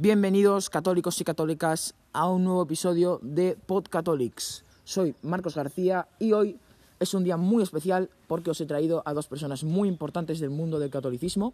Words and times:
Bienvenidos 0.00 0.70
católicos 0.70 1.20
y 1.20 1.24
católicas 1.24 1.92
a 2.12 2.28
un 2.28 2.44
nuevo 2.44 2.62
episodio 2.62 3.18
de 3.20 3.58
Podcatholics. 3.66 4.64
Soy 4.84 5.16
Marcos 5.22 5.56
García 5.56 6.06
y 6.20 6.34
hoy 6.34 6.56
es 7.00 7.14
un 7.14 7.24
día 7.24 7.36
muy 7.36 7.64
especial 7.64 8.08
porque 8.28 8.50
os 8.50 8.60
he 8.60 8.66
traído 8.66 9.02
a 9.06 9.12
dos 9.12 9.26
personas 9.26 9.64
muy 9.64 9.88
importantes 9.88 10.38
del 10.38 10.50
mundo 10.50 10.78
del 10.78 10.90
catolicismo. 10.90 11.52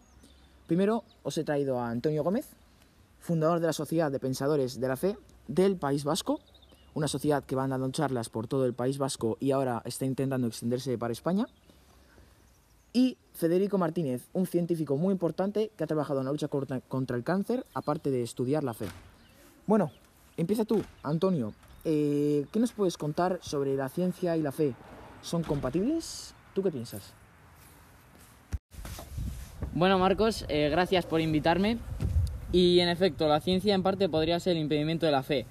Primero 0.67 1.03
os 1.23 1.39
he 1.39 1.43
traído 1.43 1.79
a 1.79 1.89
Antonio 1.89 2.23
Gómez, 2.23 2.45
fundador 3.19 3.61
de 3.61 3.65
la 3.65 3.73
Sociedad 3.73 4.11
de 4.11 4.19
Pensadores 4.19 4.79
de 4.79 4.89
la 4.89 4.95
Fe 4.95 5.17
del 5.47 5.75
País 5.75 6.03
Vasco, 6.03 6.39
una 6.93 7.07
sociedad 7.07 7.43
que 7.43 7.55
va 7.55 7.67
dando 7.67 7.89
charlas 7.89 8.29
por 8.29 8.45
todo 8.45 8.67
el 8.67 8.75
País 8.75 8.99
Vasco 8.99 9.37
y 9.39 9.53
ahora 9.53 9.81
está 9.85 10.05
intentando 10.05 10.45
extenderse 10.45 10.99
para 10.99 11.13
España. 11.13 11.47
Y 12.95 13.17
Federico 13.33 13.77
Martínez, 13.77 14.29
un 14.31 14.47
científico 14.47 14.95
muy 14.95 15.11
importante 15.11 15.69
que 15.75 15.83
ha 15.83 15.87
trabajado 15.87 16.21
en 16.21 16.27
la 16.27 16.31
lucha 16.31 16.47
contra, 16.47 17.17
el 17.17 17.23
cáncer, 17.25 17.65
aparte 17.73 18.09
de 18.09 18.23
estudiar 18.23 18.63
la 18.63 18.73
fe. 18.73 18.85
Bueno, 19.67 19.91
empieza 20.37 20.63
tú, 20.63 20.81
Antonio. 21.03 21.51
Eh, 21.83 22.45
¿Qué 22.53 22.59
nos 22.61 22.71
puedes 22.71 22.95
contar 22.95 23.37
sobre 23.41 23.75
la 23.75 23.89
ciencia 23.89 24.37
y 24.37 24.41
la 24.41 24.53
fe? 24.53 24.75
¿Son 25.21 25.43
compatibles? 25.43 26.33
¿Tú 26.53 26.63
qué 26.63 26.71
piensas? 26.71 27.11
Bueno, 29.73 29.99
Marcos, 29.99 30.45
eh, 30.47 30.69
gracias 30.69 31.05
por 31.05 31.19
invitarme. 31.19 31.79
Y 32.53 32.79
en 32.79 32.87
efecto, 32.87 33.27
la 33.27 33.41
ciencia 33.41 33.75
en 33.75 33.83
parte 33.83 34.07
podría 34.07 34.39
ser 34.39 34.55
el 34.55 34.61
impedimento 34.61 35.05
de 35.05 35.11
la 35.11 35.21
fe. 35.21 35.45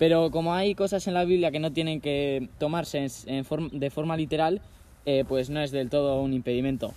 Pero 0.00 0.32
como 0.32 0.52
hay 0.52 0.74
cosas 0.74 1.06
en 1.06 1.14
la 1.14 1.24
Biblia 1.24 1.52
que 1.52 1.60
no 1.60 1.72
tienen 1.72 2.00
que 2.00 2.48
tomarse 2.58 3.06
de 3.06 3.90
forma 3.90 4.16
literal, 4.16 4.60
eh, 5.04 5.24
pues 5.28 5.50
no 5.50 5.60
es 5.60 5.70
del 5.70 5.90
todo 5.90 6.20
un 6.22 6.32
impedimento. 6.32 6.92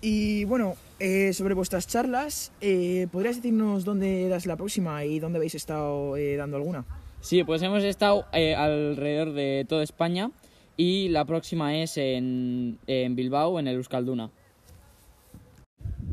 Y 0.00 0.44
bueno, 0.44 0.76
eh, 1.00 1.32
sobre 1.32 1.54
vuestras 1.54 1.88
charlas, 1.88 2.52
eh, 2.60 3.08
¿podrías 3.10 3.36
decirnos 3.36 3.84
dónde 3.84 4.28
das 4.28 4.46
la 4.46 4.56
próxima 4.56 5.04
y 5.04 5.18
dónde 5.18 5.38
habéis 5.38 5.54
estado 5.56 6.14
dando 6.36 6.56
alguna? 6.56 6.84
Sí, 7.20 7.42
pues 7.42 7.62
hemos 7.62 7.82
estado 7.82 8.26
alrededor 8.32 9.32
de 9.32 9.66
toda 9.68 9.82
España 9.82 10.30
y 10.76 11.08
la 11.08 11.24
próxima 11.24 11.76
es 11.76 11.96
en, 11.96 12.78
en 12.86 13.16
Bilbao, 13.16 13.58
en 13.58 13.66
el 13.66 13.76
Euskalduna. 13.76 14.30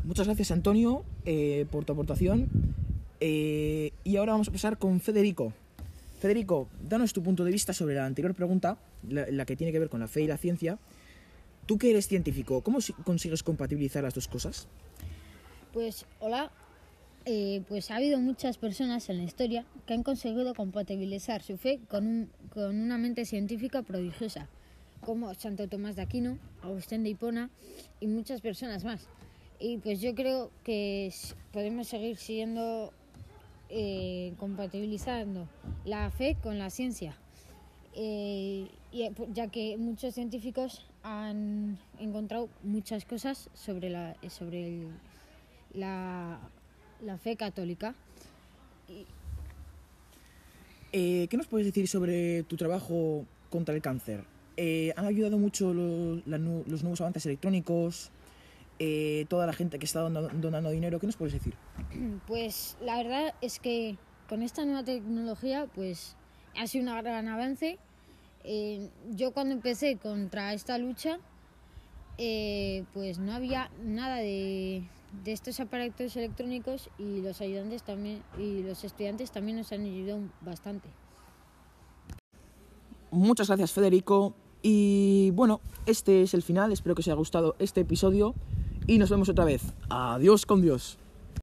Muchas 0.02 0.26
gracias, 0.26 0.50
Antonio, 0.50 1.04
por 1.70 1.84
tu 1.84 1.92
aportación. 1.92 2.48
Y 3.20 4.16
ahora 4.16 4.32
vamos 4.32 4.48
a 4.48 4.52
pasar 4.52 4.78
con 4.78 4.98
Federico. 4.98 5.52
Federico, 6.30 6.66
danos 6.82 7.12
tu 7.12 7.22
punto 7.22 7.44
de 7.44 7.52
vista 7.52 7.72
sobre 7.72 7.94
la 7.94 8.04
anterior 8.04 8.34
pregunta, 8.34 8.78
la, 9.08 9.26
la 9.30 9.44
que 9.46 9.54
tiene 9.54 9.70
que 9.72 9.78
ver 9.78 9.88
con 9.88 10.00
la 10.00 10.08
fe 10.08 10.22
y 10.22 10.26
la 10.26 10.36
ciencia. 10.36 10.76
Tú 11.66 11.78
que 11.78 11.88
eres 11.90 12.08
científico, 12.08 12.62
¿cómo 12.62 12.80
si- 12.80 12.94
consigues 12.94 13.44
compatibilizar 13.44 14.02
las 14.02 14.12
dos 14.14 14.26
cosas? 14.26 14.66
Pues 15.72 16.04
hola, 16.18 16.50
Eh, 17.28 17.62
pues 17.68 17.90
ha 17.90 17.96
habido 17.96 18.20
muchas 18.20 18.56
personas 18.56 19.08
en 19.10 19.16
la 19.18 19.24
historia 19.24 19.64
que 19.84 19.94
han 19.94 20.04
conseguido 20.04 20.54
compatibilizar 20.54 21.42
su 21.42 21.56
fe 21.58 21.80
con, 21.88 22.06
un- 22.06 22.30
con 22.54 22.80
una 22.80 22.98
mente 22.98 23.24
científica 23.24 23.82
prodigiosa, 23.82 24.48
como 25.00 25.34
Santo 25.34 25.66
Tomás 25.68 25.96
de 25.96 26.02
Aquino, 26.02 26.38
Agustín 26.62 27.02
de 27.02 27.10
Hipona 27.10 27.50
y 28.00 28.06
muchas 28.06 28.40
personas 28.40 28.84
más. 28.84 29.08
Y 29.58 29.78
pues 29.78 30.00
yo 30.00 30.14
creo 30.14 30.52
que 30.62 31.12
podemos 31.52 31.88
seguir 31.88 32.16
siguiendo 32.16 32.92
eh, 33.70 34.32
compatibilizando 34.38 35.48
la 35.86 36.10
fe 36.10 36.36
con 36.42 36.58
la 36.58 36.68
ciencia. 36.68 37.16
Eh, 37.94 38.68
y, 38.92 39.02
eh, 39.04 39.12
ya 39.32 39.48
que 39.48 39.78
muchos 39.78 40.14
científicos 40.14 40.84
han 41.02 41.78
encontrado 41.98 42.50
muchas 42.62 43.06
cosas 43.06 43.48
sobre 43.54 43.88
la 43.88 44.14
sobre 44.28 44.66
el- 44.68 44.90
la, 45.72 46.38
la 47.02 47.16
fe 47.16 47.36
católica. 47.36 47.94
Eh, 50.92 51.26
¿Qué 51.28 51.36
nos 51.36 51.46
puedes 51.46 51.66
decir 51.66 51.88
sobre 51.88 52.42
tu 52.44 52.56
trabajo 52.56 53.24
contra 53.50 53.74
el 53.74 53.82
cáncer? 53.82 54.24
Eh, 54.56 54.92
¿Han 54.96 55.04
ayudado 55.06 55.38
mucho 55.38 55.74
la 55.74 56.38
los 56.38 56.82
nuevos 56.82 57.00
avances 57.00 57.26
electrónicos? 57.26 58.10
Eh, 58.78 59.24
toda 59.28 59.46
la 59.46 59.52
gente 59.54 59.78
que 59.78 59.86
está 59.86 60.00
donando, 60.00 60.28
donando 60.34 60.70
dinero, 60.70 60.98
¿qué 61.00 61.06
nos 61.06 61.16
puedes 61.16 61.32
decir? 61.34 61.54
Pues 62.26 62.76
la 62.82 62.96
verdad 62.98 63.34
es 63.40 63.58
que 63.58 63.96
con 64.28 64.42
esta 64.42 64.64
nueva 64.64 64.84
tecnología 64.84 65.66
pues 65.74 66.16
ha 66.56 66.66
sido 66.66 66.90
un 66.90 67.02
gran 67.02 67.28
avance. 67.28 67.78
Eh, 68.44 68.90
yo 69.10 69.32
cuando 69.32 69.54
empecé 69.54 69.96
contra 69.96 70.52
esta 70.54 70.78
lucha 70.78 71.18
eh, 72.18 72.84
pues 72.94 73.18
no 73.18 73.32
había 73.32 73.70
nada 73.82 74.16
de, 74.16 74.84
de 75.24 75.32
estos 75.32 75.58
aparatos 75.60 76.16
electrónicos 76.16 76.88
y 76.98 77.20
los 77.20 77.40
ayudantes 77.40 77.82
también 77.82 78.22
y 78.38 78.62
los 78.62 78.84
estudiantes 78.84 79.30
también 79.30 79.58
nos 79.58 79.72
han 79.72 79.82
ayudado 79.82 80.20
bastante. 80.40 80.88
Muchas 83.10 83.48
gracias, 83.48 83.72
Federico. 83.72 84.34
Y 84.62 85.30
bueno, 85.32 85.60
este 85.86 86.22
es 86.22 86.34
el 86.34 86.42
final. 86.42 86.72
Espero 86.72 86.94
que 86.94 87.00
os 87.00 87.08
haya 87.08 87.14
gustado 87.14 87.56
este 87.58 87.82
episodio. 87.82 88.34
Y 88.86 88.98
nos 88.98 89.10
vemos 89.10 89.28
otra 89.28 89.44
vez. 89.44 89.62
Adiós 89.88 90.46
con 90.46 90.60
Dios. 90.62 90.98